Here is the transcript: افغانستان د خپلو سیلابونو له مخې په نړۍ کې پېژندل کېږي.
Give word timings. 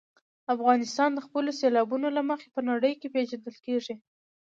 افغانستان 0.55 1.09
د 1.13 1.19
خپلو 1.25 1.49
سیلابونو 1.59 2.07
له 2.17 2.21
مخې 2.29 2.47
په 2.55 2.61
نړۍ 2.69 2.93
کې 3.01 3.07
پېژندل 3.15 3.55
کېږي. 3.65 3.95